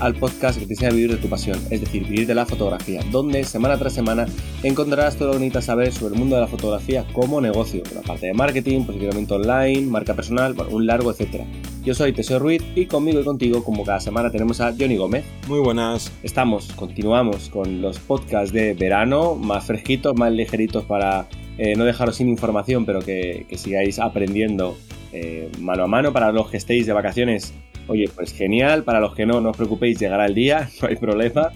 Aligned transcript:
al 0.00 0.14
podcast 0.14 0.58
que 0.58 0.66
te 0.66 0.74
enseña 0.74 0.90
a 0.90 0.94
vivir 0.94 1.10
de 1.10 1.16
tu 1.16 1.28
pasión, 1.28 1.58
es 1.70 1.80
decir, 1.80 2.04
vivir 2.04 2.26
de 2.26 2.34
la 2.34 2.46
fotografía, 2.46 3.00
donde 3.10 3.44
semana 3.44 3.78
tras 3.78 3.92
semana 3.92 4.26
encontrarás 4.62 5.16
todo 5.16 5.28
lo 5.28 5.32
que 5.34 5.40
necesitas 5.40 5.66
saber 5.66 5.92
sobre 5.92 6.14
el 6.14 6.20
mundo 6.20 6.36
de 6.36 6.42
la 6.42 6.46
fotografía 6.48 7.04
como 7.12 7.40
negocio, 7.40 7.82
la 7.94 8.02
parte 8.02 8.26
de 8.26 8.34
marketing, 8.34 8.84
posicionamiento 8.84 9.36
online, 9.36 9.82
marca 9.82 10.14
personal, 10.14 10.54
bueno, 10.54 10.74
un 10.74 10.86
largo 10.86 11.10
etcétera. 11.10 11.44
Yo 11.84 11.94
soy 11.94 12.12
Teseo 12.12 12.38
Ruiz 12.38 12.62
y 12.74 12.86
conmigo 12.86 13.20
y 13.20 13.24
contigo, 13.24 13.62
como 13.62 13.84
cada 13.84 14.00
semana, 14.00 14.30
tenemos 14.30 14.60
a 14.60 14.74
Johnny 14.76 14.96
Gómez. 14.96 15.24
Muy 15.46 15.60
buenas. 15.60 16.12
Estamos, 16.24 16.72
continuamos 16.72 17.48
con 17.48 17.80
los 17.80 18.00
podcasts 18.00 18.52
de 18.52 18.74
verano, 18.74 19.36
más 19.36 19.66
fresquitos, 19.66 20.16
más 20.16 20.32
ligeritos 20.32 20.84
para 20.84 21.28
eh, 21.58 21.74
no 21.76 21.84
dejaros 21.84 22.16
sin 22.16 22.28
información, 22.28 22.84
pero 22.84 23.00
que, 23.00 23.46
sigáis 23.56 23.98
aprendiendo 23.98 24.76
eh, 25.12 25.50
mano 25.60 25.84
a 25.84 25.86
mano 25.86 26.12
para 26.12 26.32
los 26.32 26.50
que 26.50 26.56
estéis 26.56 26.86
de 26.86 26.92
vacaciones 26.92 27.54
Oye, 27.88 28.10
pues 28.14 28.32
genial, 28.32 28.82
para 28.82 29.00
los 29.00 29.14
que 29.14 29.26
no, 29.26 29.40
no 29.40 29.50
os 29.50 29.56
preocupéis, 29.56 29.98
llegará 29.98 30.26
el 30.26 30.34
día, 30.34 30.68
no 30.82 30.88
hay 30.88 30.96
problema. 30.96 31.52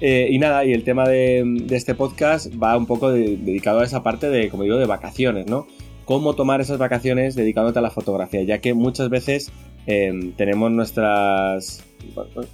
Eh, 0.00 0.28
y 0.30 0.38
nada, 0.38 0.64
y 0.64 0.72
el 0.72 0.82
tema 0.82 1.06
de, 1.08 1.66
este 1.70 1.94
podcast 1.94 2.52
va 2.60 2.76
un 2.76 2.86
poco 2.86 3.10
dedicado 3.12 3.80
a 3.80 3.84
esa 3.84 4.02
parte 4.02 4.30
de, 4.30 4.48
como 4.48 4.62
digo, 4.62 4.76
de 4.76 4.86
vacaciones, 4.86 5.46
¿no? 5.46 5.66
Cómo 6.06 6.34
tomar 6.34 6.60
esas 6.60 6.78
vacaciones 6.78 7.34
dedicándote 7.34 7.78
a 7.78 7.82
la 7.82 7.90
fotografía, 7.90 8.42
ya 8.42 8.58
que 8.58 8.74
muchas 8.74 9.10
veces 9.10 9.52
em, 9.86 10.32
tenemos 10.32 10.70
nuestras. 10.70 11.84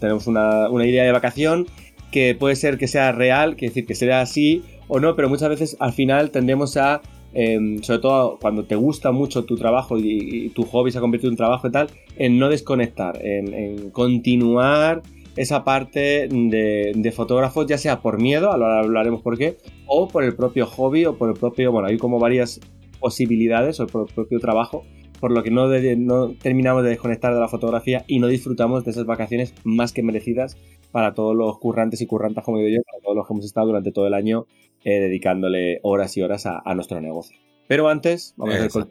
tenemos 0.01 0.27
una, 0.27 0.69
una 0.69 0.87
idea 0.87 1.05
de 1.05 1.13
vacación 1.13 1.67
que 2.11 2.35
puede 2.35 2.57
ser 2.57 2.79
que 2.79 2.89
sea 2.89 3.13
real, 3.13 3.57
que 3.57 3.67
decir 3.67 3.87
que 3.87 3.95
sea 3.95 4.21
así 4.21 4.63
o 4.89 5.01
no, 5.01 5.17
pero 5.17 5.29
muchas 5.29 5.49
veces 5.49 5.77
al 5.81 5.93
final 5.93 6.31
tendemos 6.31 6.77
a 6.77 7.01
Em, 7.39 7.83
sobre 7.83 8.01
todo 8.01 8.39
cuando 8.41 8.65
te 8.65 8.77
gusta 8.77 9.13
mucho 9.13 9.45
tu 9.45 9.57
trabajo 9.57 9.99
y, 9.99 10.49
tu 10.55 10.63
hobby 10.63 10.91
se 10.91 10.97
ha 10.97 11.03
convertido 11.03 11.29
en 11.29 11.33
un 11.35 11.37
trabajo 11.37 11.69
y 11.69 11.71
tal, 11.71 11.89
en 12.17 12.39
no 12.39 12.49
desconectar, 12.49 13.19
en, 13.23 13.91
continuar 13.91 15.03
esa 15.37 15.63
parte 15.63 16.29
de, 16.31 17.13
fotógrafos, 17.15 17.67
ya 17.67 17.77
sea 17.77 18.01
por 18.01 18.23
miedo, 18.23 18.51
ahora 18.51 18.79
hablaremos 18.79 19.21
por 19.21 19.37
qué, 19.37 19.59
o 19.87 20.09
por 20.09 20.25
el 20.25 20.35
propio 20.35 20.65
hobby 20.65 21.05
o 21.05 21.19
por 21.19 21.29
el 21.29 21.37
propio, 21.37 21.73
bueno, 21.73 21.89
hay 21.89 21.99
como 21.99 22.19
varias 22.19 22.59
posibilidades 23.01 23.81
o 23.81 23.87
por 23.87 24.09
el 24.09 24.15
propio 24.15 24.41
trabajo, 24.41 24.85
por 25.21 25.31
lo 25.31 25.43
que 25.43 25.51
no, 25.51 25.69
no 25.69 26.31
terminamos 26.41 26.85
de 26.85 26.89
desconectar 26.89 27.35
de 27.35 27.41
la 27.41 27.49
fotografía 27.49 28.07
y 28.07 28.19
no 28.19 28.29
disfrutamos 28.29 28.83
de 28.87 28.93
esas 28.93 29.05
vacaciones 29.05 29.53
más 29.63 29.93
que 29.93 30.03
merecidas 30.03 30.57
para 30.91 31.13
todos 31.13 31.37
los 31.37 31.59
currantes 31.59 32.01
y 32.01 32.07
currantas, 32.07 32.45
como 32.45 32.57
digo 32.57 32.71
yo, 32.71 32.83
para 32.91 33.03
todos 33.03 33.17
los 33.17 33.27
que 33.27 33.35
hemos 33.35 33.45
estado 33.45 33.67
durante 33.67 33.93
todo 33.93 34.07
el 34.07 34.15
año 34.15 34.47
eh, 34.87 35.01
dedicándole 35.01 35.81
horas 35.83 36.17
y 36.17 36.23
horas 36.23 36.47
a, 36.47 36.63
nuestro 36.77 37.01
negocio. 37.01 37.37
Pero 37.67 37.89
antes, 37.89 38.35
vamos 38.37 38.55
a 38.55 38.67
hacer 38.67 38.85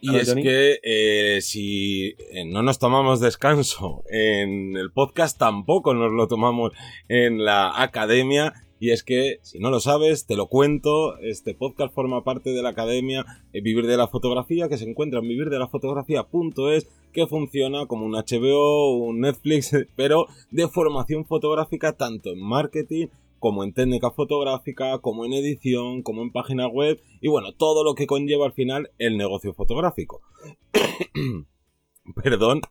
Y 0.00 0.16
es 0.16 0.34
que 0.34 0.78
eh, 0.82 1.42
si 1.42 2.14
eh, 2.32 2.46
no 2.46 2.62
nos 2.62 2.78
tomamos 2.78 3.20
descanso 3.20 4.04
en 4.10 4.74
el 4.74 4.90
podcast, 4.90 5.38
tampoco 5.38 5.92
nos 5.92 6.12
lo 6.12 6.28
tomamos 6.28 6.72
en 7.10 7.44
la 7.44 7.78
academia. 7.78 8.54
Y 8.80 8.92
es 8.92 9.02
que, 9.02 9.40
si 9.42 9.58
no 9.58 9.68
lo 9.68 9.80
sabes, 9.80 10.24
te 10.24 10.34
lo 10.34 10.46
cuento, 10.46 11.18
este 11.18 11.52
podcast 11.52 11.92
forma 11.92 12.24
parte 12.24 12.54
de 12.54 12.62
la 12.62 12.70
academia 12.70 13.26
Vivir 13.52 13.86
de 13.86 13.98
la 13.98 14.08
Fotografía, 14.08 14.70
que 14.70 14.78
se 14.78 14.88
encuentra 14.88 15.20
en 15.20 15.28
vivirdelafotografía.es, 15.28 16.88
que 17.12 17.26
funciona 17.26 17.84
como 17.84 18.06
un 18.06 18.12
HBO, 18.12 18.96
un 18.96 19.20
Netflix, 19.20 19.76
pero 19.96 20.26
de 20.50 20.68
formación 20.68 21.26
fotográfica 21.26 21.92
tanto 21.92 22.30
en 22.30 22.40
marketing 22.40 23.08
como 23.38 23.64
en 23.64 23.72
técnica 23.72 24.10
fotográfica, 24.10 24.98
como 24.98 25.24
en 25.24 25.32
edición, 25.32 26.02
como 26.02 26.22
en 26.22 26.32
página 26.32 26.66
web 26.66 27.00
y 27.20 27.28
bueno, 27.28 27.52
todo 27.52 27.84
lo 27.84 27.94
que 27.94 28.06
conlleva 28.06 28.46
al 28.46 28.52
final 28.52 28.90
el 28.98 29.16
negocio 29.16 29.54
fotográfico. 29.54 30.20
Perdón, 32.22 32.62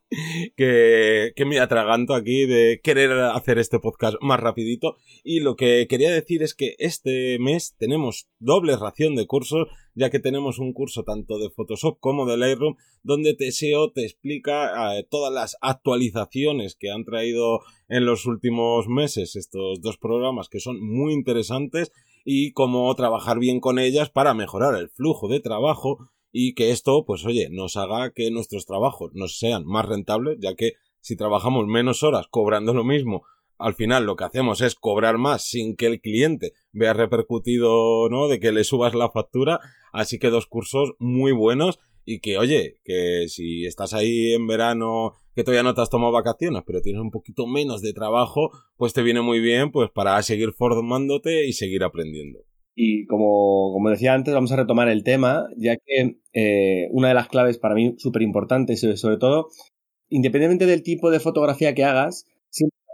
que, 0.56 1.32
que, 1.36 1.46
me 1.46 1.60
atraganto 1.60 2.16
aquí 2.16 2.48
de 2.48 2.80
querer 2.84 3.12
hacer 3.12 3.60
este 3.60 3.80
podcast 3.80 4.18
más 4.20 4.40
rapidito. 4.40 4.98
Y 5.24 5.42
lo 5.42 5.56
que 5.56 5.86
quería 5.88 6.12
decir 6.12 6.42
es 6.42 6.56
que 6.56 6.76
este 6.80 7.38
mes 7.40 7.76
tenemos 7.78 8.28
doble 8.40 8.76
ración 8.76 9.16
de 9.16 9.28
cursos, 9.28 9.68
ya 9.98 10.12
que 10.12 10.20
tenemos 10.20 10.60
un 10.60 10.74
curso 10.74 11.04
tanto 11.04 11.40
de 11.40 11.50
Photoshop 11.50 11.98
como 12.00 12.28
de 12.28 12.38
Lightroom, 12.38 12.76
donde 13.02 13.34
TSEO 13.34 13.92
te 13.92 14.04
explica 14.06 14.96
eh, 14.96 15.08
todas 15.10 15.34
las 15.34 15.58
actualizaciones 15.62 16.76
que 16.76 16.92
han 16.92 17.04
traído 17.04 17.62
en 17.90 18.06
los 18.06 18.28
últimos 18.28 18.88
meses 18.88 19.36
estos 19.36 19.82
dos 19.82 19.98
programas 19.98 20.50
que 20.50 20.60
son 20.60 20.80
muy 20.80 21.14
interesantes 21.14 21.92
y 22.24 22.52
cómo 22.52 22.94
trabajar 22.94 23.40
bien 23.40 23.60
con 23.60 23.80
ellas 23.80 24.12
para 24.12 24.36
mejorar 24.36 24.76
el 24.76 24.90
flujo 24.90 25.28
de 25.28 25.40
trabajo 25.40 25.98
y 26.32 26.54
que 26.54 26.70
esto, 26.70 27.04
pues 27.06 27.26
oye, 27.26 27.50
nos 27.50 27.76
haga 27.76 28.12
que 28.12 28.30
nuestros 28.30 28.68
trabajos 28.68 29.12
nos 29.16 29.40
sean 29.40 29.66
más 29.66 29.86
rentables, 29.86 30.38
ya 30.40 30.54
que 30.54 30.74
si 31.00 31.16
trabajamos 31.16 31.66
menos 31.66 32.04
horas 32.04 32.28
cobrando 32.30 32.74
lo 32.76 32.84
mismo, 32.84 33.24
al 33.58 33.74
final 33.74 34.06
lo 34.06 34.16
que 34.16 34.24
hacemos 34.24 34.62
es 34.62 34.76
cobrar 34.76 35.18
más 35.18 35.44
sin 35.44 35.76
que 35.76 35.88
el 35.88 36.02
cliente 36.02 36.54
vea 36.72 36.94
repercutido, 36.94 38.10
¿no? 38.10 38.28
De 38.28 38.40
que 38.40 38.52
le 38.52 38.64
subas 38.64 38.94
la 38.94 39.10
factura. 39.10 39.60
Así 39.92 40.20
que 40.20 40.30
dos 40.30 40.48
cursos 40.48 40.94
muy 41.00 41.32
buenos 41.32 41.80
y 42.06 42.20
que, 42.20 42.38
oye, 42.38 42.76
que 42.84 43.26
si 43.28 43.66
estás 43.66 43.94
ahí 43.94 44.34
en 44.34 44.48
verano, 44.48 45.14
que 45.36 45.44
todavía 45.44 45.64
no 45.64 45.74
te 45.74 45.82
has 45.82 45.90
tomado 45.90 46.14
vacaciones, 46.14 46.64
pero 46.66 46.82
tienes 46.82 47.02
un 47.02 47.12
poquito 47.12 47.46
menos 47.48 47.82
de 47.82 47.94
trabajo, 47.94 48.52
pues 48.78 48.94
te 48.94 49.04
viene 49.04 49.22
muy 49.22 49.40
bien, 49.40 49.72
pues 49.72 49.90
para 49.92 50.22
seguir 50.22 50.54
formándote 50.54 51.46
y 51.48 51.54
seguir 51.54 51.84
aprendiendo. 51.84 52.40
Y 52.76 53.08
como, 53.08 53.74
como 53.74 53.90
decía 53.90 54.14
antes, 54.14 54.34
vamos 54.34 54.52
a 54.52 54.56
retomar 54.56 54.88
el 54.88 55.04
tema, 55.04 55.48
ya 55.58 55.76
que 55.76 56.20
eh, 56.34 56.88
una 56.92 57.10
de 57.10 57.14
las 57.16 57.28
claves 57.28 57.58
para 57.58 57.76
mí 57.76 57.96
súper 57.98 58.22
importantes, 58.22 58.80
sobre 58.80 59.18
todo, 59.18 59.50
independientemente 60.10 60.68
del 60.68 60.84
tipo 60.84 61.12
de 61.12 61.20
fotografía 61.20 61.74
que 61.74 61.84
hagas, 61.84 62.26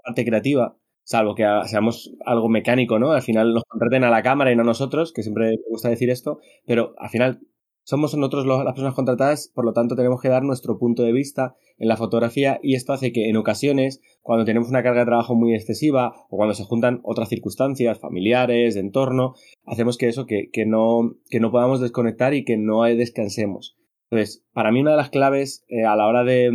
parte 0.03 0.25
creativa, 0.25 0.78
salvo 1.03 1.36
que 1.36 1.46
seamos 1.66 2.14
algo 2.25 2.50
mecánico, 2.50 3.00
¿no? 3.00 3.12
Al 3.12 3.22
final 3.22 3.53
nos 3.53 3.64
contraten 3.64 4.03
a 4.03 4.09
la 4.09 4.24
cámara 4.24 4.52
y 4.52 4.56
no 4.56 4.62
a 4.62 4.66
nosotros, 4.66 5.14
que 5.14 5.24
siempre 5.24 5.52
me 5.52 5.69
gusta 5.69 5.90
decir 5.90 6.09
esto, 6.09 6.40
pero 6.66 6.94
al 6.97 7.09
final 7.09 7.41
somos 7.86 8.16
nosotros 8.16 8.46
las 8.46 8.74
personas 8.74 8.94
contratadas, 8.94 9.52
por 9.53 9.66
lo 9.66 9.74
tanto 9.74 9.96
tenemos 9.96 10.22
que 10.22 10.30
dar 10.30 10.44
nuestro 10.44 10.78
punto 10.78 11.03
de 11.03 11.12
vista 11.12 11.56
en 11.78 11.90
la 11.90 11.97
fotografía 11.97 12.59
y 12.63 12.75
esto 12.75 12.94
hace 12.94 13.12
que 13.12 13.28
en 13.28 13.36
ocasiones, 13.36 14.02
cuando 14.22 14.46
tenemos 14.46 14.69
una 14.69 14.84
carga 14.84 15.02
de 15.02 15.08
trabajo 15.08 15.36
muy 15.36 15.53
excesiva 15.53 16.13
o 16.30 16.38
cuando 16.38 16.53
se 16.56 16.63
juntan 16.63 17.02
otras 17.03 17.28
circunstancias 17.28 18.00
familiares, 18.00 18.75
de 18.75 18.80
entorno, 18.80 19.34
hacemos 19.66 19.97
que 19.97 20.08
eso, 20.08 20.25
que, 20.25 20.50
no, 20.66 21.16
que 21.30 21.42
no 21.42 21.52
podamos 21.52 21.81
desconectar 21.81 22.34
y 22.34 22.46
que 22.46 22.56
no 22.56 22.84
descansemos. 22.84 23.75
Entonces, 24.13 24.46
para 24.53 24.72
mí 24.72 24.81
una 24.81 24.91
de 24.91 24.97
las 24.97 25.09
claves 25.09 25.66
eh, 25.69 25.85
a 25.85 25.96
la 25.96 26.06
hora 26.06 26.24
de, 26.24 26.51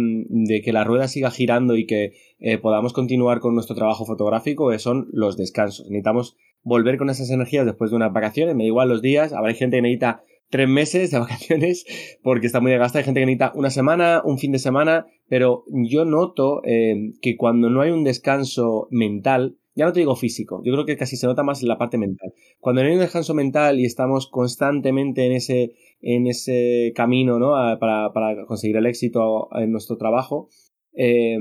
que 0.64 0.72
la 0.72 0.84
rueda 0.84 1.08
siga 1.08 1.32
girando 1.32 1.76
y 1.76 1.86
que 1.86 2.12
eh, 2.38 2.56
podamos 2.56 2.92
continuar 2.92 3.40
con 3.40 3.54
nuestro 3.54 3.74
trabajo 3.74 4.06
fotográfico 4.06 4.70
eh, 4.70 4.78
son 4.78 5.08
los 5.10 5.36
descansos. 5.36 5.86
Necesitamos 5.86 6.36
volver 6.62 6.98
con 6.98 7.10
esas 7.10 7.30
energías 7.30 7.66
después 7.66 7.90
de 7.90 7.96
unas 7.96 8.12
vacaciones, 8.12 8.54
me 8.54 8.62
da 8.62 8.68
igual 8.68 8.88
los 8.88 9.02
días, 9.02 9.32
habrá 9.32 9.52
gente 9.54 9.78
que 9.78 9.82
necesita 9.82 10.22
tres 10.50 10.68
meses 10.68 11.10
de 11.10 11.18
vacaciones 11.18 11.84
porque 12.22 12.46
está 12.46 12.60
muy 12.60 12.70
desgastada. 12.70 13.00
Hay 13.00 13.06
gente 13.06 13.20
que 13.20 13.26
necesita 13.26 13.50
una 13.56 13.70
semana, 13.70 14.22
un 14.24 14.38
fin 14.38 14.52
de 14.52 14.60
semana, 14.60 15.06
pero 15.28 15.64
yo 15.66 16.04
noto 16.04 16.62
que 16.62 17.36
cuando 17.36 17.70
no 17.70 17.80
hay 17.80 17.90
un 17.90 18.04
descanso 18.04 18.86
mental, 18.92 19.56
ya 19.78 19.84
no 19.84 19.92
te 19.92 20.00
digo 20.00 20.16
físico, 20.16 20.60
yo 20.64 20.72
creo 20.72 20.86
que 20.86 20.96
casi 20.96 21.16
se 21.16 21.26
nota 21.26 21.44
más 21.44 21.62
en 21.62 21.68
la 21.68 21.78
parte 21.78 21.98
mental. 21.98 22.32
Cuando 22.58 22.82
no 22.82 22.88
hay 22.88 22.94
un 22.94 23.00
descanso 23.00 23.32
mental 23.32 23.78
y 23.78 23.84
estamos 23.84 24.28
constantemente 24.28 25.24
en 25.24 25.32
ese, 25.32 25.72
en 26.00 26.26
ese 26.26 26.92
camino 26.94 27.38
¿no? 27.38 27.52
para, 27.78 28.46
conseguir 28.46 28.76
el 28.76 28.86
éxito 28.86 29.48
en 29.56 29.72
nuestro 29.72 29.96
trabajo, 29.96 30.48
eh, 30.94 31.38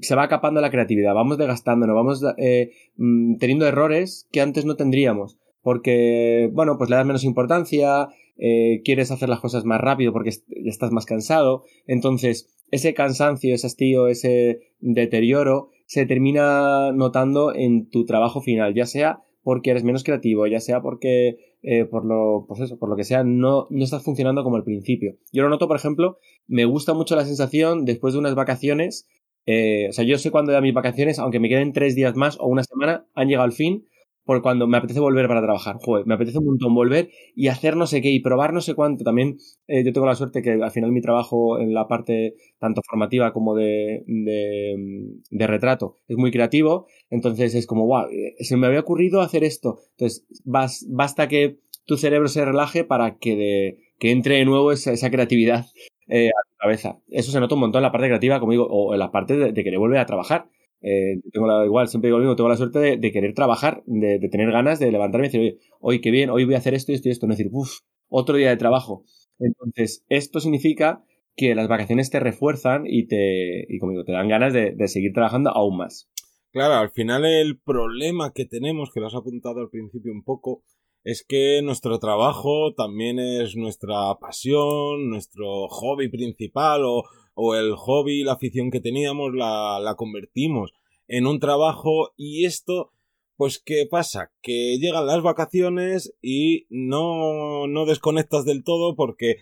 se 0.00 0.14
va 0.14 0.24
acapando 0.24 0.60
la 0.60 0.70
creatividad, 0.70 1.14
vamos 1.14 1.38
desgastándonos, 1.38 1.94
vamos 1.94 2.24
eh, 2.38 2.72
mm, 2.96 3.36
teniendo 3.36 3.66
errores 3.66 4.28
que 4.32 4.40
antes 4.40 4.64
no 4.64 4.76
tendríamos 4.76 5.38
porque, 5.64 6.50
bueno, 6.52 6.76
pues 6.76 6.90
le 6.90 6.96
das 6.96 7.06
menos 7.06 7.24
importancia, 7.24 8.08
eh, 8.36 8.82
quieres 8.84 9.10
hacer 9.10 9.30
las 9.30 9.40
cosas 9.40 9.64
más 9.64 9.80
rápido 9.80 10.12
porque 10.12 10.30
ya 10.30 10.70
estás 10.70 10.92
más 10.92 11.06
cansado, 11.06 11.64
entonces 11.86 12.54
ese 12.70 12.92
cansancio, 12.92 13.54
ese 13.54 13.66
hastío, 13.66 14.06
ese 14.06 14.60
deterioro 14.80 15.70
se 15.86 16.04
termina 16.04 16.92
notando 16.92 17.54
en 17.54 17.88
tu 17.88 18.04
trabajo 18.04 18.42
final, 18.42 18.74
ya 18.74 18.84
sea 18.84 19.20
porque 19.42 19.70
eres 19.70 19.84
menos 19.84 20.04
creativo, 20.04 20.46
ya 20.46 20.60
sea 20.60 20.82
porque 20.82 21.53
eh, 21.66 21.86
por 21.86 22.04
lo, 22.04 22.44
pues 22.46 22.60
eso, 22.60 22.78
por 22.78 22.90
lo 22.90 22.96
que 22.96 23.04
sea, 23.04 23.24
no, 23.24 23.66
no 23.70 23.84
estás 23.84 24.02
funcionando 24.02 24.44
como 24.44 24.56
al 24.56 24.64
principio. 24.64 25.16
Yo 25.32 25.42
lo 25.42 25.48
noto, 25.48 25.66
por 25.66 25.76
ejemplo, 25.76 26.18
me 26.46 26.66
gusta 26.66 26.92
mucho 26.92 27.16
la 27.16 27.24
sensación 27.24 27.86
después 27.86 28.12
de 28.12 28.20
unas 28.20 28.34
vacaciones, 28.34 29.08
eh, 29.46 29.88
o 29.88 29.92
sea, 29.92 30.04
yo 30.04 30.18
sé 30.18 30.30
cuándo 30.30 30.52
ya 30.52 30.60
mis 30.60 30.74
vacaciones, 30.74 31.18
aunque 31.18 31.40
me 31.40 31.48
queden 31.48 31.72
tres 31.72 31.94
días 31.94 32.16
más 32.16 32.38
o 32.38 32.46
una 32.46 32.64
semana, 32.64 33.06
han 33.14 33.28
llegado 33.28 33.44
al 33.44 33.52
fin, 33.52 33.86
por 34.24 34.42
cuando 34.42 34.66
me 34.66 34.76
apetece 34.78 35.00
volver 35.00 35.28
para 35.28 35.42
trabajar. 35.42 35.76
Joder, 35.80 36.06
me 36.06 36.14
apetece 36.14 36.38
un 36.38 36.46
montón 36.46 36.74
volver 36.74 37.10
y 37.36 37.48
hacer 37.48 37.76
no 37.76 37.86
sé 37.86 38.00
qué 38.00 38.10
y 38.10 38.20
probar 38.20 38.52
no 38.52 38.60
sé 38.60 38.74
cuánto. 38.74 39.04
También 39.04 39.38
eh, 39.68 39.84
yo 39.84 39.92
tengo 39.92 40.06
la 40.06 40.14
suerte 40.14 40.42
que 40.42 40.52
al 40.52 40.70
final 40.70 40.92
mi 40.92 41.00
trabajo 41.00 41.58
en 41.58 41.74
la 41.74 41.86
parte 41.86 42.34
tanto 42.58 42.80
formativa 42.88 43.32
como 43.32 43.54
de, 43.54 44.02
de, 44.06 45.46
retrato 45.46 45.96
es 46.08 46.16
muy 46.16 46.30
creativo. 46.30 46.86
Entonces 47.10 47.54
es 47.54 47.66
como, 47.66 47.86
wow, 47.86 48.06
eh, 48.10 48.34
se 48.40 48.56
me 48.56 48.66
había 48.66 48.80
ocurrido 48.80 49.20
hacer 49.20 49.44
esto. 49.44 49.78
Entonces 49.92 50.26
basta 50.44 51.28
que 51.28 51.58
tu 51.86 51.96
cerebro 51.96 52.28
se 52.28 52.44
relaje 52.44 52.84
para 52.84 53.18
que, 53.18 53.36
de, 53.36 53.78
que 53.98 54.10
entre 54.10 54.36
de 54.36 54.44
nuevo 54.46 54.72
esa, 54.72 55.10
creatividad 55.10 55.66
eh, 56.08 56.28
a 56.28 56.48
tu 56.48 56.56
cabeza. 56.56 56.98
Eso 57.08 57.30
se 57.30 57.40
nota 57.40 57.54
un 57.54 57.60
montón 57.60 57.80
en 57.80 57.84
la 57.84 57.92
parte 57.92 58.06
creativa, 58.06 58.40
como 58.40 58.52
digo, 58.52 58.66
o 58.70 58.94
en 58.94 59.00
la 59.00 59.10
parte 59.10 59.36
de, 59.36 59.52
de 59.52 59.64
querer 59.64 59.78
volver 59.78 59.98
a 59.98 60.06
trabajar. 60.06 60.48
Eh, 60.86 61.22
tengo 61.32 61.46
la, 61.46 61.64
igual, 61.64 61.88
siempre 61.88 62.10
digo 62.10 62.36
tengo 62.36 62.48
la 62.50 62.58
suerte 62.58 62.98
de, 62.98 63.12
querer 63.12 63.32
trabajar, 63.32 63.82
de, 63.86 64.18
tener 64.30 64.52
ganas 64.52 64.78
de 64.78 64.92
levantarme 64.92 65.28
y 65.28 65.30
decir, 65.30 65.40
oye, 65.40 65.58
hoy 65.80 66.00
qué 66.02 66.10
bien, 66.10 66.28
hoy 66.28 66.44
voy 66.44 66.54
a 66.54 66.58
hacer 66.58 66.74
esto 66.74 66.92
y 66.92 66.96
esto 66.96 67.08
y 67.08 67.12
esto, 67.12 67.26
no 67.26 67.32
decir, 67.32 67.48
uff, 67.50 67.78
otro 68.08 68.36
día 68.36 68.50
de 68.50 68.58
trabajo. 68.58 69.02
Entonces, 69.38 70.04
esto 70.10 70.40
significa 70.40 71.02
que 71.36 71.54
las 71.54 71.68
vacaciones 71.68 72.10
te 72.10 72.20
refuerzan 72.20 72.84
y 72.86 73.06
te, 73.06 73.64
y 73.66 73.78
como 73.78 74.04
te 74.04 74.12
dan 74.12 74.28
ganas 74.28 74.52
de, 74.52 74.76
seguir 74.86 75.14
trabajando 75.14 75.50
aún 75.50 75.78
más. 75.78 76.10
Claro, 76.52 76.74
al 76.74 76.90
final 76.90 77.24
el 77.24 77.58
problema 77.58 78.32
que 78.34 78.44
tenemos, 78.44 78.90
que 78.92 79.00
lo 79.00 79.06
has 79.06 79.14
apuntado 79.14 79.60
al 79.60 79.70
principio 79.70 80.12
un 80.12 80.22
poco, 80.22 80.64
es 81.02 81.24
que 81.26 81.62
nuestro 81.62 81.98
trabajo 81.98 82.74
también 82.74 83.18
es 83.18 83.56
nuestra 83.56 84.14
pasión, 84.20 85.08
nuestro 85.08 85.66
hobby 85.68 86.08
principal 86.08 86.82
o, 86.84 87.04
o 87.34 87.54
el 87.54 87.74
hobby, 87.76 88.22
la 88.22 88.32
afición 88.32 88.70
que 88.70 88.80
teníamos, 88.80 89.32
la, 89.34 89.94
convertimos 89.96 90.72
en 91.06 91.26
un 91.26 91.40
trabajo 91.40 92.12
y 92.16 92.46
esto 92.46 92.90
pues 93.36 93.60
¿qué 93.62 93.86
pasa? 93.90 94.30
Que 94.42 94.78
llegan 94.78 95.06
las 95.06 95.20
vacaciones 95.20 96.14
y 96.22 96.66
no, 96.70 97.66
no 97.66 97.84
desconectas 97.84 98.44
del 98.44 98.62
todo 98.62 98.94
porque 98.94 99.38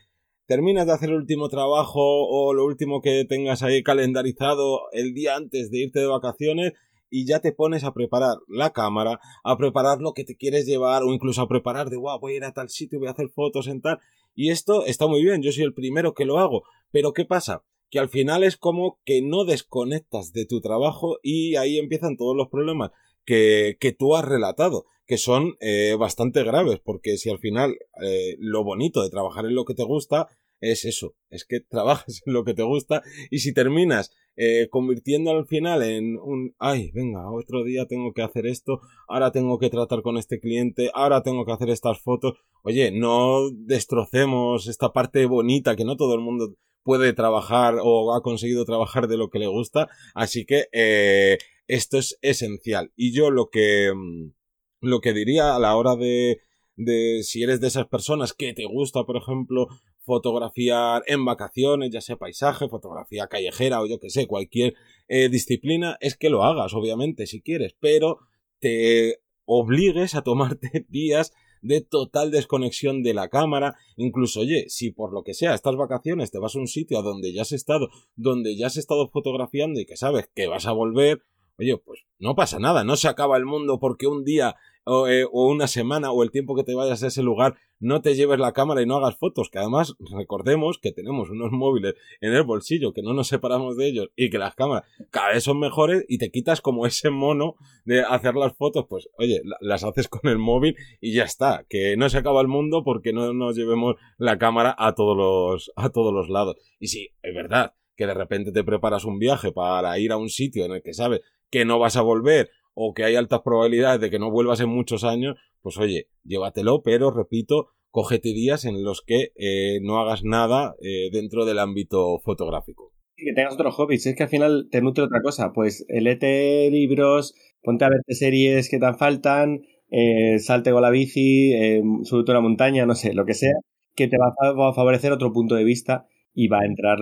terminas 0.47 0.87
de 0.87 0.93
hacer 0.93 1.11
el 1.11 1.17
último 1.17 1.51
trabajo 1.51 2.01
o 2.01 2.55
lo 2.55 2.65
último 2.65 3.03
que 3.03 3.27
tengas 3.27 3.63
ahí 3.63 3.83
calendarizado 3.83 4.91
el 4.93 5.13
día 5.13 5.37
antes 5.37 5.71
de 5.71 5.81
irte 5.81 6.01
de 6.01 6.07
vacaciones 6.07 6.73
y 7.11 7.27
ya 7.27 7.41
te 7.41 7.53
pones 7.53 7.85
a 7.85 7.93
preparar 7.93 8.39
la 8.49 8.73
cámara, 8.73 9.21
a 9.45 9.59
preparar 9.59 10.01
lo 10.01 10.15
que 10.15 10.25
te 10.25 10.35
quieres 10.35 10.65
llevar 10.65 11.03
o 11.03 11.13
incluso 11.13 11.43
a 11.43 11.49
preparar 11.49 11.91
de, 11.91 11.99
guau, 11.99 12.19
voy 12.19 12.33
a 12.33 12.37
ir 12.37 12.45
a 12.45 12.53
tal 12.53 12.71
sitio, 12.71 12.99
voy 12.99 13.09
a 13.09 13.11
hacer 13.11 13.29
fotos 13.29 13.67
en 13.69 13.83
tal. 13.83 13.99
Y 14.35 14.51
esto 14.51 14.87
está 14.87 15.07
muy 15.07 15.23
bien, 15.23 15.43
yo 15.43 15.53
soy 15.53 15.65
el 15.65 15.75
primero 15.75 16.15
que 16.15 16.25
lo 16.25 16.39
hago. 16.39 16.63
Pero 16.91 17.13
¿qué 17.13 17.27
pasa? 17.27 17.65
Que 17.93 18.01
al 18.01 18.09
final 18.09 18.43
es 18.43 18.57
como 18.57 18.99
que 19.05 19.23
no 19.23 19.45
desconectas 19.45 20.33
de 20.33 20.47
tu 20.47 20.61
trabajo 20.61 21.19
y 21.23 21.55
ahí 21.55 21.79
empiezan 21.79 22.17
todos 22.17 22.37
los 22.37 22.49
problemas 22.49 22.91
que, 23.25 23.77
que 23.79 23.93
tú 23.93 24.17
has 24.17 24.25
relatado, 24.25 24.87
que 25.07 25.19
son 25.19 25.57
eh, 25.61 25.95
bastante 25.99 26.43
graves, 26.43 26.81
porque 26.81 27.17
si 27.17 27.31
al 27.31 27.39
final 27.39 27.77
eh, 28.03 28.37
lo 28.39 28.65
bonito 28.65 29.03
de 29.03 29.11
trabajar 29.11 29.45
en 29.47 29.55
lo 29.55 29.65
que 29.65 29.75
te 29.75 29.85
gusta 29.85 30.29
es 30.61 30.85
eso, 30.85 31.15
es 31.29 31.45
que 31.45 31.61
trabajas 31.69 32.23
en 32.25 32.33
lo 32.33 32.45
que 32.45 32.55
te 32.55 32.63
gusta 32.63 33.03
y 33.31 33.41
si 33.41 33.53
terminas 33.53 34.13
eh, 34.37 34.69
convirtiendo 34.71 35.31
al 35.31 35.47
final 35.47 35.83
en 35.83 36.17
un, 36.17 36.55
ay, 36.59 36.91
venga, 36.93 37.31
otro 37.31 37.65
día 37.65 37.87
tengo 37.87 38.15
que 38.15 38.23
hacer 38.23 38.47
esto, 38.47 38.81
ahora 39.07 39.31
tengo 39.31 39.59
que 39.59 39.69
tratar 39.69 40.01
con 40.01 40.17
este 40.17 40.41
cliente, 40.41 40.91
ahora 40.95 41.23
tengo 41.23 41.45
que 41.45 41.53
hacer 41.53 41.69
estas 41.69 42.01
fotos, 42.01 42.39
oye, 42.63 42.91
no 42.91 43.51
destrocemos 43.51 44.67
esta 44.69 44.95
parte 44.95 45.27
bonita 45.27 45.77
que 45.77 45.85
no 45.85 45.97
todo 45.97 46.15
el 46.15 46.21
mundo 46.21 46.55
puede 46.83 47.13
trabajar 47.13 47.77
o 47.83 48.15
ha 48.15 48.23
conseguido 48.23 48.65
trabajar 48.65 49.09
de 49.09 49.17
lo 49.17 49.31
que 49.31 49.39
le 49.39 49.47
gusta, 49.47 49.89
así 50.15 50.45
que 50.45 50.67
eh, 50.73 51.39
esto 51.67 51.99
es 51.99 52.19
esencial. 52.23 52.93
Y 52.97 53.13
yo 53.13 53.31
lo 53.31 53.51
que, 53.51 53.93
mm, 53.95 54.33
lo 54.81 55.01
que 55.01 55.13
diría 55.13 55.55
a 55.55 55.59
la 55.59 55.77
hora 55.77 55.97
de, 55.97 56.41
de 56.77 57.23
si 57.23 57.43
eres 57.43 57.61
de 57.61 57.69
esas 57.69 57.87
personas 57.87 58.33
que 58.33 58.53
te 58.53 58.65
gusta, 58.65 59.05
por 59.05 59.17
ejemplo, 59.17 59.69
fotografiar 60.05 61.03
en 61.07 61.25
vacaciones, 61.25 61.91
ya 61.91 62.01
sea 62.01 62.17
paisaje, 62.17 62.69
fotografía 62.69 63.29
callejera 63.29 63.81
o 63.81 63.87
yo 63.87 64.01
que 64.01 64.11
sé, 64.11 64.27
cualquier 64.27 64.75
eh, 65.09 65.29
disciplina, 65.29 65.97
es 66.01 66.17
que 66.17 66.31
lo 66.31 66.43
hagas, 66.43 66.75
obviamente, 66.75 67.27
si 67.27 67.41
quieres, 67.41 67.75
pero 67.81 68.19
te 68.59 69.21
obligues 69.45 70.15
a 70.15 70.23
tomarte 70.23 70.87
días 70.89 71.33
de 71.63 71.81
total 71.81 72.31
desconexión 72.31 73.03
de 73.03 73.15
la 73.15 73.29
cámara, 73.29 73.77
incluso, 73.97 74.41
oye, 74.41 74.67
si 74.69 74.91
por 74.91 75.13
lo 75.13 75.23
que 75.23 75.35
sea 75.35 75.55
estas 75.55 75.77
vacaciones 75.77 76.31
te 76.31 76.39
vas 76.39 76.55
a 76.55 76.59
un 76.59 76.69
sitio 76.69 76.99
a 76.99 77.03
donde 77.03 77.33
ya 77.33 77.43
has 77.43 77.53
estado, 77.53 77.89
donde 78.17 78.57
ya 78.57 78.67
has 78.67 78.77
estado 78.77 79.09
fotografiando 79.09 79.81
y 79.81 79.87
que 79.87 79.97
sabes 79.97 80.29
que 80.35 80.49
vas 80.49 80.67
a 80.67 80.73
volver, 80.73 81.23
oye, 81.59 81.77
pues 81.79 82.05
no 82.19 82.35
pasa 82.35 82.59
nada, 82.59 82.85
no 82.85 82.97
se 82.97 83.09
acaba 83.09 83.37
el 83.37 83.45
mundo 83.45 83.79
porque 83.79 84.07
un 84.07 84.25
día 84.25 84.57
eh, 84.85 85.25
o, 85.31 85.49
una 85.49 85.69
semana 85.69 86.11
o 86.11 86.25
el 86.25 86.33
tiempo 86.33 86.57
que 86.57 86.65
te 86.65 86.75
vayas 86.75 87.03
a 87.05 87.07
ese 87.07 87.23
lugar 87.23 87.55
no 87.79 88.03
te 88.03 88.17
lleves 88.17 88.41
la 88.41 88.53
cámara 88.53 88.83
y 88.83 88.87
no 88.87 88.97
hagas 88.97 89.17
fotos, 89.17 89.49
que 89.49 89.59
además 89.59 89.95
recordemos 90.13 90.79
que 90.79 90.93
tenemos 90.93 91.31
unos 91.31 91.53
móviles 91.53 91.95
en 92.21 92.33
el 92.33 92.43
bolsillo, 92.43 92.93
que 92.93 93.03
no 93.03 93.13
nos 93.13 93.29
separamos 93.29 93.77
de 93.77 93.89
ellos 93.89 94.09
y 94.17 94.31
que 94.31 94.39
las 94.39 94.55
cámaras 94.55 94.85
cada 95.11 95.33
vez 95.33 95.45
son 95.45 95.61
mejores 95.61 96.05
y 96.09 96.19
te 96.19 96.31
quitas 96.31 96.61
como 96.61 96.87
ese 96.87 97.11
mono 97.11 97.57
de 97.85 98.03
hacer 98.03 98.35
las 98.35 98.57
fotos, 98.57 98.87
pues 98.89 99.09
oye, 99.19 99.41
las 99.61 99.85
haces 99.85 100.09
con 100.09 100.31
el 100.31 100.39
móvil 100.39 100.77
y 101.01 101.13
ya 101.13 101.25
está, 101.25 101.65
que 101.69 101.97
no 101.97 102.09
se 102.09 102.19
acaba 102.19 102.41
el 102.41 102.49
mundo 102.49 102.83
porque 102.85 103.13
no 103.13 103.33
nos 103.33 103.57
llevemos 103.57 103.97
la 104.19 104.39
cámara 104.39 104.75
a 104.79 104.95
todos 104.95 105.17
los, 105.17 105.73
a 105.77 105.91
todos 105.91 106.13
los 106.13 106.29
lados. 106.29 106.57
Y 106.81 106.89
sí, 106.89 107.11
es 107.23 107.35
verdad 107.35 107.75
que 107.97 108.07
de 108.07 108.15
repente 108.15 108.53
te 108.53 108.65
preparas 108.65 109.05
un 109.05 109.19
viaje 109.19 109.53
para 109.53 109.97
ir 109.99 110.13
a 110.13 110.17
un 110.17 110.29
sitio 110.29 110.65
en 110.65 110.73
el 110.73 110.83
que 110.83 110.95
sabes 110.95 111.21
que 111.53 111.65
no 111.67 111.79
vas 111.79 111.97
a 111.97 112.03
volver 112.03 112.51
o 112.75 112.95
que 112.95 113.05
hay 113.05 113.15
altas 113.15 113.43
probabilidades 113.45 114.01
de 114.01 114.11
que 114.11 114.19
no 114.19 114.31
vuelvas 114.31 114.61
en 114.61 114.71
muchos 114.71 115.05
años, 115.05 115.37
pues 115.61 115.77
oye, 115.77 116.09
llévatelo, 116.25 116.83
pero 116.83 117.11
repito, 117.11 117.69
cógete 117.91 118.31
días 118.31 118.65
en 118.65 118.83
los 118.83 119.03
que 119.03 119.33
eh, 119.37 119.79
no 119.83 120.01
hagas 120.01 120.25
nada 120.25 120.75
eh, 120.81 121.11
dentro 121.13 121.45
del 121.45 121.59
ámbito 121.59 122.19
fotográfico. 122.21 122.93
Y 123.17 123.27
que 123.27 123.35
tengas 123.35 123.55
otros 123.55 123.75
hobbies, 123.75 124.07
es 124.07 124.17
que 124.17 124.23
al 124.23 124.31
final 124.31 124.69
te 124.71 124.81
nutre 124.81 125.05
otra 125.05 125.21
cosa, 125.21 125.53
pues 125.53 125.85
léete 125.89 126.71
libros, 126.71 127.35
ponte 127.63 127.85
a 127.85 127.91
verte 127.91 128.15
series 128.15 128.71
que 128.71 128.79
te 128.79 128.95
faltan, 128.95 129.61
eh, 129.91 130.39
salte 130.39 130.73
con 130.73 130.81
la 130.81 130.91
bici, 130.91 131.53
eh, 131.53 131.83
sube 132.05 132.25
a 132.29 132.33
la 132.33 132.41
montaña, 132.41 132.87
no 132.87 132.95
sé, 132.95 133.13
lo 133.13 133.27
que 133.27 133.35
sea, 133.35 133.53
que 133.95 134.09
te 134.09 134.17
va 134.17 134.33
a 134.41 134.73
favorecer 134.73 135.13
otro 135.13 135.35
punto 135.35 135.55
de 135.55 135.65
vista 135.65 136.07
y 136.33 136.49
va 136.49 136.61
a 136.61 136.65
entrar 136.65 136.97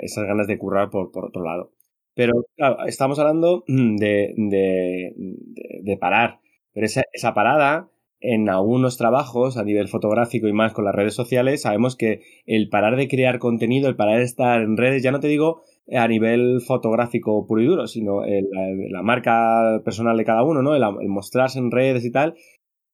esas 0.00 0.24
ganas 0.24 0.48
de 0.48 0.58
currar 0.58 0.90
por 0.90 1.24
otro 1.24 1.44
lado. 1.44 1.76
Pero 2.16 2.46
claro, 2.56 2.86
estamos 2.86 3.18
hablando 3.18 3.62
de, 3.68 4.32
de, 4.36 5.12
de, 5.82 5.96
parar. 5.98 6.40
Pero 6.72 6.86
esa, 6.86 7.02
esa, 7.12 7.34
parada, 7.34 7.90
en 8.20 8.48
algunos 8.48 8.96
trabajos 8.96 9.58
a 9.58 9.64
nivel 9.64 9.88
fotográfico 9.88 10.48
y 10.48 10.54
más 10.54 10.72
con 10.72 10.86
las 10.86 10.94
redes 10.94 11.12
sociales, 11.12 11.60
sabemos 11.60 11.94
que 11.94 12.22
el 12.46 12.70
parar 12.70 12.96
de 12.96 13.08
crear 13.08 13.38
contenido, 13.38 13.90
el 13.90 13.96
parar 13.96 14.16
de 14.16 14.24
estar 14.24 14.62
en 14.62 14.78
redes, 14.78 15.02
ya 15.02 15.12
no 15.12 15.20
te 15.20 15.28
digo 15.28 15.60
a 15.92 16.08
nivel 16.08 16.62
fotográfico 16.62 17.46
puro 17.46 17.60
y 17.60 17.66
duro, 17.66 17.86
sino 17.86 18.22
la 18.24 19.02
marca 19.02 19.82
personal 19.84 20.16
de 20.16 20.24
cada 20.24 20.42
uno, 20.42 20.62
¿no? 20.62 20.74
El, 20.74 21.08
mostrarse 21.08 21.58
en 21.58 21.70
redes 21.70 22.06
y 22.06 22.10
tal, 22.10 22.34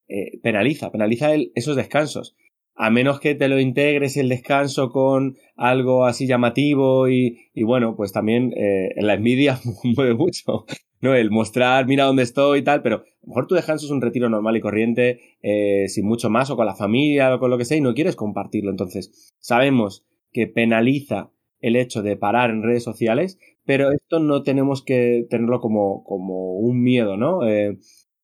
eh, 0.08 0.40
penaliza, 0.42 0.90
penaliza 0.90 1.28
esos 1.54 1.76
descansos 1.76 2.34
a 2.74 2.90
menos 2.90 3.20
que 3.20 3.34
te 3.34 3.48
lo 3.48 3.60
integres 3.60 4.16
el 4.16 4.28
descanso 4.28 4.90
con 4.90 5.36
algo 5.56 6.06
así 6.06 6.26
llamativo 6.26 7.08
y, 7.08 7.38
y 7.54 7.62
bueno, 7.64 7.94
pues 7.96 8.12
también 8.12 8.52
eh, 8.56 8.90
en 8.96 9.06
la 9.06 9.14
envidia 9.14 9.60
mueve 9.84 10.14
mucho, 10.14 10.64
¿no? 11.00 11.14
El 11.14 11.30
mostrar, 11.30 11.86
mira 11.86 12.04
dónde 12.04 12.22
estoy 12.22 12.60
y 12.60 12.62
tal, 12.62 12.82
pero 12.82 12.96
a 12.96 13.00
lo 13.22 13.28
mejor 13.28 13.46
tu 13.46 13.54
descanso 13.54 13.86
es 13.86 13.92
un 13.92 14.00
retiro 14.00 14.28
normal 14.28 14.56
y 14.56 14.60
corriente, 14.60 15.20
eh, 15.42 15.88
sin 15.88 16.06
mucho 16.06 16.30
más, 16.30 16.50
o 16.50 16.56
con 16.56 16.66
la 16.66 16.74
familia 16.74 17.34
o 17.34 17.38
con 17.38 17.50
lo 17.50 17.58
que 17.58 17.64
sea, 17.64 17.76
y 17.76 17.82
no 17.82 17.94
quieres 17.94 18.16
compartirlo. 18.16 18.70
Entonces, 18.70 19.34
sabemos 19.38 20.04
que 20.32 20.46
penaliza 20.46 21.30
el 21.60 21.76
hecho 21.76 22.02
de 22.02 22.16
parar 22.16 22.50
en 22.50 22.62
redes 22.62 22.82
sociales, 22.82 23.38
pero 23.64 23.92
esto 23.92 24.18
no 24.18 24.42
tenemos 24.42 24.82
que 24.82 25.26
tenerlo 25.30 25.60
como, 25.60 26.02
como 26.04 26.54
un 26.54 26.82
miedo, 26.82 27.16
¿no? 27.16 27.46
Eh, 27.46 27.78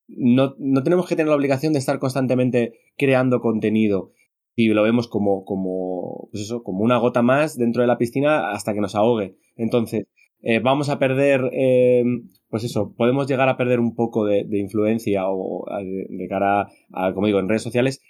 no, 0.09 0.55
no 0.59 0.83
tenemos 0.83 1.07
que 1.07 1.15
tener 1.15 1.29
la 1.29 1.37
obligación 1.37 1.73
de 1.75 1.79
estar 1.79 1.99
constantemente 1.99 2.73
creando 2.97 3.41
contenido 3.41 4.13
y 4.59 4.67
lo 4.75 4.83
vemos 4.83 5.07
como, 5.07 5.45
como, 5.45 6.29
pues 6.33 6.43
eso, 6.43 6.65
como 6.65 6.83
una 6.83 6.97
gota 6.97 7.23
más 7.23 7.57
dentro 7.57 7.83
de 7.83 7.87
la 7.87 7.97
piscina 7.97 8.51
hasta 8.51 8.75
que 8.75 8.81
nos 8.81 8.97
ahogue. 8.97 9.37
Entonces, 9.55 10.07
eh, 10.43 10.59
vamos 10.59 10.89
a 10.89 10.99
perder, 10.99 11.43
eh, 11.53 12.03
pues 12.49 12.65
eso, 12.65 12.93
podemos 12.97 13.29
llegar 13.29 13.49
a 13.49 13.57
perder 13.57 13.79
un 13.79 13.95
poco 13.95 14.25
de, 14.25 14.45
influencia 14.51 15.29
o 15.29 15.65
de, 15.81 16.27
cara 16.29 16.67
a, 16.93 17.15
como 17.15 17.29
digo, 17.29 17.39
en 17.39 17.49
redes 17.49 17.63
sociales, 17.63 18.03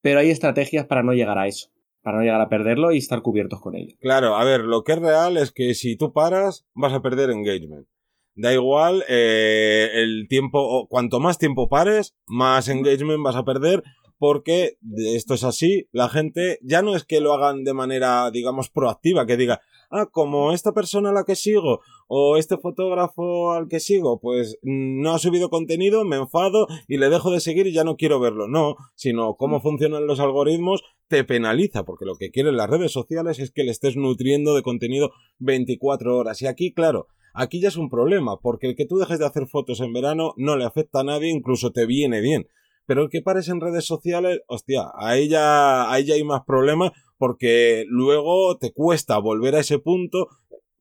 pero 0.00 0.20
hay 0.20 0.30
estrategias 0.30 0.86
para 0.86 1.02
no 1.02 1.12
llegar 1.12 1.36
a 1.36 1.46
eso, 1.46 1.68
para 2.02 2.16
no 2.16 2.24
llegar 2.24 2.40
a 2.40 2.48
perderlo 2.48 2.92
y 2.92 2.96
estar 2.96 3.20
cubiertos 3.20 3.60
con 3.60 3.74
ello. 3.76 3.94
Claro, 4.00 4.36
a 4.36 4.44
ver, 4.44 4.62
lo 4.62 4.84
que 4.84 4.92
es 4.92 5.00
real 5.00 5.36
es 5.36 5.52
que 5.52 5.74
si 5.74 5.98
tú 5.98 6.14
paras, 6.14 6.66
vas 6.72 6.94
a 6.94 7.02
perder 7.02 7.28
engagement. 7.28 7.86
Da 8.36 8.54
igual 8.54 9.04
eh, 9.06 9.90
el 9.96 10.28
tiempo, 10.30 10.86
cuanto 10.88 11.20
más 11.20 11.36
tiempo 11.36 11.68
pares, 11.68 12.16
más 12.26 12.68
engagement 12.68 13.22
vas 13.22 13.36
a 13.36 13.44
perder 13.44 13.82
porque 14.20 14.76
esto 14.98 15.32
es 15.32 15.44
así, 15.44 15.88
la 15.92 16.10
gente 16.10 16.58
ya 16.62 16.82
no 16.82 16.94
es 16.94 17.04
que 17.04 17.22
lo 17.22 17.32
hagan 17.32 17.64
de 17.64 17.72
manera, 17.72 18.30
digamos, 18.30 18.68
proactiva, 18.68 19.24
que 19.24 19.38
diga, 19.38 19.62
ah, 19.90 20.10
como 20.12 20.52
esta 20.52 20.72
persona 20.72 21.08
a 21.08 21.14
la 21.14 21.24
que 21.24 21.36
sigo 21.36 21.80
o 22.06 22.36
este 22.36 22.58
fotógrafo 22.58 23.52
al 23.52 23.66
que 23.66 23.80
sigo, 23.80 24.20
pues 24.20 24.58
mm, 24.60 25.00
no 25.00 25.14
ha 25.14 25.18
subido 25.18 25.48
contenido, 25.48 26.04
me 26.04 26.16
enfado 26.16 26.66
y 26.86 26.98
le 26.98 27.08
dejo 27.08 27.30
de 27.30 27.40
seguir 27.40 27.66
y 27.66 27.72
ya 27.72 27.82
no 27.82 27.96
quiero 27.96 28.20
verlo. 28.20 28.46
No, 28.46 28.76
sino 28.94 29.36
cómo 29.36 29.56
mm. 29.56 29.62
funcionan 29.62 30.06
los 30.06 30.20
algoritmos 30.20 30.82
te 31.08 31.24
penaliza, 31.24 31.84
porque 31.84 32.04
lo 32.04 32.16
que 32.16 32.30
quieren 32.30 32.58
las 32.58 32.68
redes 32.68 32.92
sociales 32.92 33.38
es 33.38 33.50
que 33.50 33.64
le 33.64 33.70
estés 33.70 33.96
nutriendo 33.96 34.54
de 34.54 34.60
contenido 34.60 35.12
24 35.38 36.14
horas. 36.14 36.42
Y 36.42 36.46
aquí, 36.46 36.74
claro, 36.74 37.06
aquí 37.32 37.58
ya 37.58 37.68
es 37.68 37.78
un 37.78 37.88
problema, 37.88 38.36
porque 38.38 38.66
el 38.66 38.76
que 38.76 38.84
tú 38.84 38.98
dejes 38.98 39.18
de 39.18 39.24
hacer 39.24 39.46
fotos 39.46 39.80
en 39.80 39.94
verano 39.94 40.34
no 40.36 40.58
le 40.58 40.66
afecta 40.66 41.00
a 41.00 41.04
nadie, 41.04 41.30
incluso 41.30 41.72
te 41.72 41.86
viene 41.86 42.20
bien 42.20 42.46
pero 42.86 43.02
el 43.02 43.10
que 43.10 43.22
pares 43.22 43.48
en 43.48 43.60
redes 43.60 43.84
sociales, 43.84 44.40
hostia, 44.46 44.90
ahí 44.94 45.28
ya, 45.28 45.90
ahí 45.90 46.04
ya 46.04 46.14
hay 46.14 46.24
más 46.24 46.42
problemas 46.44 46.92
porque 47.18 47.84
luego 47.88 48.56
te 48.58 48.72
cuesta 48.72 49.18
volver 49.18 49.54
a 49.54 49.60
ese 49.60 49.78
punto. 49.78 50.28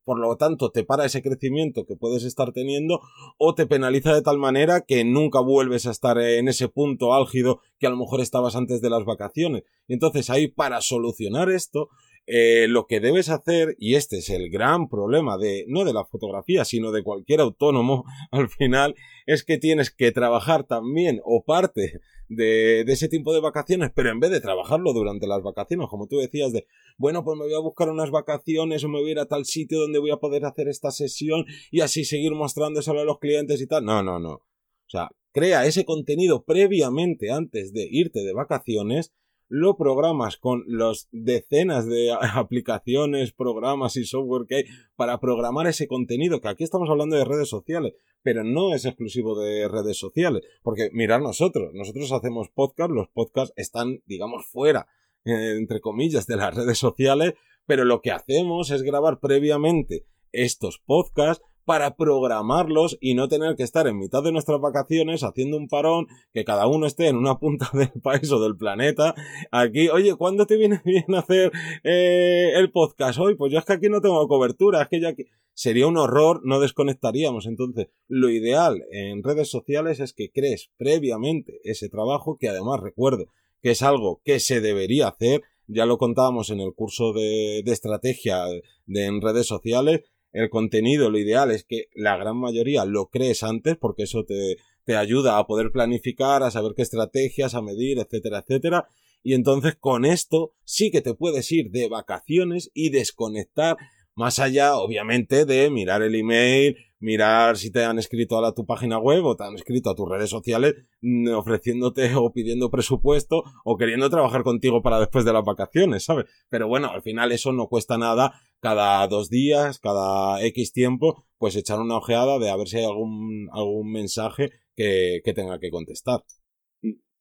por 0.06 0.18
lo 0.20 0.38
tanto 0.38 0.72
te 0.72 0.84
para 0.84 1.06
ese 1.06 1.22
crecimiento 1.22 1.86
que 1.86 1.96
puedes 1.96 2.24
estar 2.24 2.52
teniendo 2.52 3.00
o 3.38 3.54
te 3.54 3.68
penaliza 3.68 4.12
de 4.12 4.24
tal 4.24 4.40
manera 4.40 4.82
que 4.82 5.04
nunca 5.04 5.40
vuelves 5.40 5.86
a 5.86 5.92
estar 5.92 6.18
en 6.18 6.48
ese 6.48 6.68
punto 6.68 7.14
álgido 7.14 7.60
que 7.78 7.86
a 7.86 7.92
lo 7.92 7.98
mejor 7.98 8.20
estabas 8.20 8.56
antes 8.56 8.82
de 8.82 8.90
las 8.90 9.06
vacaciones. 9.06 9.66
Entonces 9.88 10.32
ahí 10.32 10.48
para 10.48 10.82
solucionar 10.82 11.52
esto 11.52 11.90
eh, 12.32 12.68
lo 12.68 12.86
que 12.86 13.00
debes 13.00 13.28
hacer, 13.30 13.76
y 13.80 13.96
este 13.96 14.20
es 14.20 14.30
el 14.30 14.52
gran 14.52 14.88
problema 14.88 15.40
de, 15.40 15.66
no 15.68 15.84
de 15.84 15.94
la 15.94 16.06
fotografía, 16.06 16.64
sino 16.64 16.92
de 16.92 17.02
cualquier 17.02 17.40
autónomo 17.40 18.06
al 18.32 18.50
final, 18.50 18.94
es 19.26 19.44
que 19.44 19.58
tienes 19.58 19.90
que 19.90 20.12
trabajar 20.12 20.64
también 20.64 21.22
o 21.26 21.44
parte 21.44 22.02
de, 22.28 22.84
de, 22.86 22.94
ese 22.94 23.10
tiempo 23.10 23.34
de 23.34 23.42
vacaciones, 23.42 23.90
pero 23.96 24.12
en 24.12 24.20
vez 24.20 24.30
de 24.30 24.42
trabajarlo 24.42 24.94
durante 24.94 25.26
las 25.26 25.42
vacaciones, 25.42 25.88
como 25.90 26.06
tú 26.06 26.18
decías, 26.18 26.54
de, 26.54 26.68
bueno, 27.00 27.24
pues 27.24 27.36
me 27.36 27.46
voy 27.46 27.56
a 27.56 27.60
buscar 27.60 27.90
unas 27.90 28.12
vacaciones 28.12 28.84
o 28.84 28.90
me 28.90 29.00
voy 29.00 29.10
a 29.10 29.14
ir 29.14 29.20
a 29.20 29.26
tal 29.26 29.46
sitio 29.46 29.80
donde 29.80 29.98
voy 29.98 30.12
a 30.12 30.18
poder 30.18 30.46
hacer 30.46 30.68
esta 30.68 30.92
sesión 30.92 31.46
y 31.72 31.82
así 31.82 32.06
seguir 32.06 32.34
mostrándoselo 32.34 33.00
a 33.00 33.06
los 33.06 33.18
clientes 33.18 33.60
y 33.60 33.66
tal. 33.66 33.86
No, 33.86 34.04
no, 34.04 34.20
no. 34.20 34.34
O 34.34 34.92
sea, 34.92 35.10
crea 35.32 35.66
ese 35.66 35.84
contenido 35.84 36.44
previamente 36.44 37.32
antes 37.32 37.74
de 37.74 37.88
irte 37.90 38.20
de 38.20 38.34
vacaciones 38.34 39.14
lo 39.50 39.76
programas 39.76 40.38
con 40.38 40.64
los 40.68 41.10
decenas 41.12 41.88
de 41.88 42.12
aplicaciones, 42.36 43.34
programas 43.34 43.98
y 43.98 44.06
software 44.06 44.46
que 44.48 44.56
hay 44.56 44.64
para 44.96 45.20
programar 45.20 45.68
ese 45.68 45.88
contenido, 45.88 46.40
que 46.40 46.48
aquí 46.48 46.64
estamos 46.64 46.90
hablando 46.90 47.18
de 47.18 47.26
redes 47.26 47.50
sociales, 47.50 47.94
pero 48.22 48.44
no 48.44 48.74
es 48.74 48.86
exclusivo 48.86 49.40
de 49.40 49.68
redes 49.68 49.98
sociales, 49.98 50.44
porque 50.62 50.90
mirad 50.94 51.20
nosotros, 51.20 51.74
nosotros 51.74 52.12
hacemos 52.12 52.50
podcast, 52.50 52.92
los 52.92 53.10
podcasts 53.10 53.54
están, 53.58 54.02
digamos, 54.06 54.46
fuera, 54.46 54.88
eh, 55.26 55.56
entre 55.58 55.82
comillas, 55.82 56.28
de 56.28 56.38
las 56.38 56.56
redes 56.56 56.78
sociales, 56.78 57.34
pero 57.66 57.86
lo 57.86 58.02
que 58.02 58.12
hacemos 58.12 58.72
es 58.72 58.84
grabar 58.84 59.20
previamente 59.20 60.06
estos 60.32 60.80
podcasts 60.80 61.44
para 61.66 61.96
programarlos 61.96 62.98
y 63.00 63.14
no 63.14 63.28
tener 63.28 63.56
que 63.56 63.64
estar 63.64 63.88
en 63.88 63.98
mitad 63.98 64.24
de 64.24 64.32
nuestras 64.32 64.60
vacaciones 64.60 65.24
haciendo 65.24 65.58
un 65.58 65.68
parón, 65.68 66.08
que 66.34 66.44
cada 66.44 66.68
uno 66.68 66.86
esté 66.86 67.08
en 67.08 67.18
una 67.18 67.40
punta 67.40 67.70
del 67.74 67.92
país 68.02 68.32
o 68.32 68.42
del 68.42 68.58
planeta. 68.58 69.16
Aquí, 69.52 69.90
oye, 69.90 70.16
¿cuándo 70.16 70.46
te 70.46 70.58
viene 70.58 70.82
bien 70.86 71.06
hacer 71.16 71.52
eh, 71.84 72.52
el 72.56 72.72
podcast 72.72 73.20
hoy? 73.20 73.36
Pues 73.36 73.52
yo 73.52 73.60
es 73.60 73.66
que 73.66 73.74
aquí 73.74 73.90
no 73.90 74.02
tengo 74.02 74.28
cobertura, 74.28 74.82
es 74.82 74.88
que 74.88 75.02
ya 75.02 75.10
aquí... 75.10 75.26
Sería 75.54 75.88
un 75.88 75.98
horror, 75.98 76.40
no 76.46 76.62
desconectaríamos. 76.62 77.46
Entonces, 77.46 77.90
lo 78.08 78.30
ideal 78.30 78.82
en 78.94 79.22
redes 79.24 79.50
sociales 79.50 80.00
es 80.00 80.14
que 80.14 80.32
crees 80.32 80.72
previamente 80.78 81.60
ese 81.66 81.90
trabajo, 81.90 82.38
que 82.40 82.48
además 82.48 82.80
recuerdo 82.80 83.26
que 83.62 83.72
es 83.72 83.82
algo 83.82 84.22
que 84.24 84.40
se 84.40 84.62
debería 84.62 85.10
hacer, 85.10 85.42
ya 85.68 85.86
lo 85.86 85.98
contábamos 85.98 86.50
en 86.50 86.60
el 86.60 86.74
curso 86.74 87.14
de, 87.14 87.62
de 87.64 87.72
estrategia 87.72 88.46
de, 88.86 89.06
en 89.06 89.22
redes 89.22 89.48
sociales, 89.48 90.02
el 90.32 90.50
contenido, 90.50 91.10
lo 91.10 91.18
ideal 91.18 91.52
es 91.52 91.64
que 91.64 91.86
la 91.94 92.18
gran 92.18 92.38
mayoría 92.38 92.86
lo 92.86 93.08
crees 93.08 93.44
antes, 93.44 93.78
porque 93.78 94.04
eso 94.04 94.26
te, 94.26 94.58
te 94.84 94.96
ayuda 94.96 95.38
a 95.38 95.48
poder 95.48 95.72
planificar, 95.72 96.44
a 96.44 96.52
saber 96.52 96.74
qué 96.76 96.82
estrategias, 96.84 97.56
a 97.56 97.62
medir, 97.62 98.00
etcétera, 98.00 98.40
etcétera. 98.40 98.88
Y 99.24 99.34
entonces 99.34 99.76
con 99.76 100.06
esto 100.06 100.54
sí 100.64 100.92
que 100.92 101.02
te 101.02 101.14
puedes 101.14 101.52
ir 101.52 101.72
de 101.72 101.90
vacaciones 101.90 102.72
y 102.74 102.90
desconectar 102.90 103.78
más 104.20 104.40
allá, 104.40 104.76
obviamente, 104.76 105.46
de 105.46 105.70
mirar 105.70 106.02
el 106.02 106.14
email, 106.14 106.76
mirar 107.00 107.56
si 107.56 107.72
te 107.72 107.86
han 107.86 107.98
escrito 108.00 108.44
a 108.44 108.54
tu 108.54 108.66
página 108.66 109.00
web 109.00 109.24
o 109.24 109.38
te 109.38 109.46
han 109.46 109.56
escrito 109.56 109.90
a 109.90 109.96
tus 109.96 110.10
redes 110.10 110.30
sociales 110.30 110.76
mm, 111.00 111.30
ofreciéndote 111.30 112.14
o 112.16 112.34
pidiendo 112.34 112.70
presupuesto 112.70 113.44
o 113.64 113.78
queriendo 113.78 114.10
trabajar 114.10 114.44
contigo 114.44 114.82
para 114.82 115.00
después 115.00 115.24
de 115.24 115.32
las 115.32 115.46
vacaciones, 115.46 116.04
¿sabes? 116.04 116.26
Pero 116.50 116.68
bueno, 116.68 116.92
al 116.92 117.02
final 117.02 117.32
eso 117.32 117.54
no 117.54 117.68
cuesta 117.68 117.98
nada 117.98 118.34
cada 118.60 119.08
dos 119.08 119.30
días, 119.30 119.80
cada 119.80 120.44
X 120.48 120.74
tiempo, 120.74 121.24
pues 121.38 121.56
echar 121.56 121.80
una 121.80 121.96
ojeada 121.96 122.40
de 122.40 122.50
a 122.50 122.58
ver 122.58 122.68
si 122.68 122.80
hay 122.80 122.84
algún, 122.84 123.48
algún 123.54 123.90
mensaje 123.90 124.52
que, 124.76 125.22
que 125.24 125.34
tenga 125.34 125.60
que 125.60 125.72
contestar. 125.72 126.26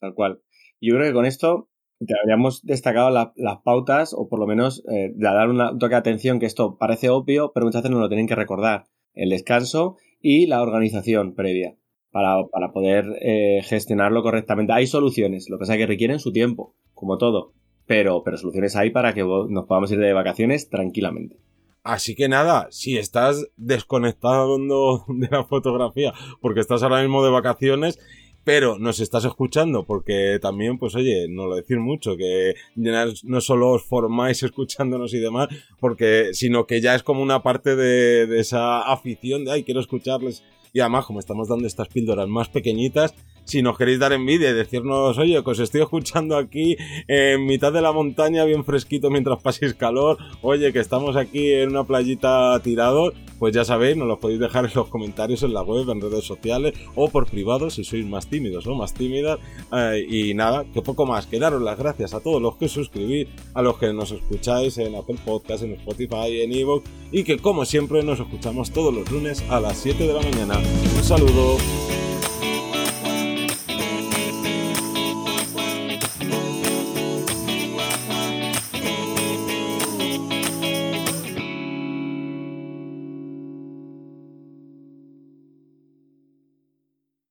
Tal 0.01 0.13
cual. 0.13 0.41
Yo 0.81 0.95
creo 0.95 1.07
que 1.07 1.13
con 1.13 1.25
esto 1.25 1.68
te 2.05 2.13
habríamos 2.19 2.65
destacado 2.65 3.09
las 3.09 3.57
pautas 3.63 4.13
o 4.13 4.29
por 4.29 4.39
lo 4.39 4.47
menos 4.47 4.83
eh, 4.91 5.11
dar 5.15 5.49
un 5.49 5.79
toque 5.79 5.95
de 5.95 5.99
atención 5.99 6.39
que 6.39 6.45
esto 6.45 6.77
parece 6.77 7.09
obvio, 7.09 7.51
pero 7.53 7.65
muchas 7.65 7.81
veces 7.81 7.91
no 7.91 7.99
lo 7.99 8.07
tienen 8.07 8.27
que 8.27 8.35
recordar 8.35 8.85
el 9.13 9.29
descanso 9.29 9.97
y 10.21 10.47
la 10.47 10.61
organización 10.61 11.35
previa 11.35 11.75
para, 12.11 12.45
para 12.51 12.71
poder 12.71 13.05
eh, 13.21 13.61
gestionarlo 13.63 14.23
correctamente. 14.23 14.73
Hay 14.73 14.87
soluciones, 14.87 15.49
lo 15.49 15.57
que 15.57 15.61
pasa 15.61 15.73
es 15.73 15.79
que 15.79 15.87
requieren 15.87 16.19
su 16.19 16.31
tiempo, 16.31 16.73
como 16.93 17.17
todo, 17.17 17.53
pero, 17.85 18.23
pero 18.23 18.37
soluciones 18.37 18.75
hay 18.75 18.91
para 18.91 19.13
que 19.13 19.23
nos 19.23 19.65
podamos 19.65 19.91
ir 19.91 19.99
de 19.99 20.13
vacaciones 20.13 20.69
tranquilamente. 20.69 21.37
Así 21.83 22.15
que 22.15 22.29
nada, 22.29 22.67
si 22.71 22.97
estás 22.97 23.47
desconectado 23.57 24.57
de 25.07 25.27
la 25.31 25.43
fotografía 25.43 26.13
porque 26.41 26.59
estás 26.59 26.83
ahora 26.83 27.01
mismo 27.01 27.23
de 27.23 27.31
vacaciones 27.31 27.99
pero 28.43 28.79
nos 28.79 28.99
estás 28.99 29.25
escuchando 29.25 29.83
porque 29.83 30.39
también, 30.41 30.77
pues 30.77 30.95
oye, 30.95 31.27
no 31.29 31.47
lo 31.47 31.55
decir 31.55 31.79
mucho, 31.79 32.17
que 32.17 32.55
no 32.75 33.41
solo 33.41 33.71
os 33.71 33.83
formáis 33.83 34.43
escuchándonos 34.43 35.13
y 35.13 35.19
demás, 35.19 35.49
porque, 35.79 36.29
sino 36.33 36.65
que 36.65 36.81
ya 36.81 36.95
es 36.95 37.03
como 37.03 37.21
una 37.21 37.43
parte 37.43 37.75
de, 37.75 38.27
de 38.27 38.39
esa 38.39 38.81
afición 38.81 39.45
de, 39.45 39.51
ay, 39.51 39.63
quiero 39.63 39.79
escucharles. 39.79 40.43
Y 40.71 40.81
además, 40.81 41.05
como 41.05 41.19
estamos 41.19 41.47
dando 41.47 41.67
estas 41.67 41.87
píldoras 41.87 42.27
más 42.27 42.47
pequeñitas, 42.49 43.15
si 43.49 43.63
nos 43.63 43.77
queréis 43.77 43.99
dar 43.99 44.13
envidia 44.13 44.51
y 44.51 44.53
decirnos, 44.53 45.17
oye, 45.17 45.43
que 45.43 45.49
os 45.49 45.59
estoy 45.59 45.81
escuchando 45.81 46.37
aquí 46.37 46.77
en 47.07 47.45
mitad 47.45 47.73
de 47.73 47.81
la 47.81 47.91
montaña, 47.91 48.45
bien 48.45 48.63
fresquito 48.63 49.09
mientras 49.09 49.41
paséis 49.41 49.73
calor, 49.73 50.17
oye, 50.41 50.71
que 50.71 50.79
estamos 50.79 51.15
aquí 51.15 51.51
en 51.53 51.69
una 51.69 51.83
playita 51.83 52.59
tirados, 52.63 53.13
pues 53.39 53.53
ya 53.53 53.65
sabéis, 53.65 53.97
nos 53.97 54.07
lo 54.07 54.19
podéis 54.19 54.39
dejar 54.39 54.65
en 54.65 54.71
los 54.75 54.87
comentarios 54.89 55.41
en 55.43 55.53
la 55.53 55.63
web, 55.63 55.89
en 55.89 56.01
redes 56.01 56.25
sociales 56.25 56.73
o 56.95 57.09
por 57.09 57.25
privado 57.25 57.69
si 57.69 57.83
sois 57.83 58.05
más 58.05 58.27
tímidos 58.27 58.67
o 58.67 58.75
más 58.75 58.93
tímidas. 58.93 59.39
Eh, 59.71 60.05
y 60.07 60.33
nada, 60.33 60.65
que 60.73 60.81
poco 60.81 61.05
más, 61.05 61.25
que 61.25 61.39
daros 61.39 61.61
las 61.61 61.77
gracias 61.77 62.13
a 62.13 62.19
todos 62.19 62.41
los 62.41 62.57
que 62.57 62.67
suscribís, 62.67 63.27
a 63.53 63.61
los 63.61 63.77
que 63.77 63.93
nos 63.93 64.11
escucháis 64.11 64.77
en 64.77 64.95
Apple 64.95 65.17
Podcast, 65.25 65.63
en 65.63 65.73
Spotify, 65.73 66.41
en 66.41 66.53
Evox 66.53 66.89
y 67.11 67.23
que 67.23 67.39
como 67.39 67.65
siempre 67.65 68.03
nos 68.03 68.19
escuchamos 68.19 68.71
todos 68.71 68.93
los 68.93 69.09
lunes 69.09 69.43
a 69.49 69.59
las 69.59 69.77
7 69.77 70.05
de 70.05 70.13
la 70.13 70.21
mañana. 70.21 70.59
Un 70.95 71.03
saludo. 71.03 71.98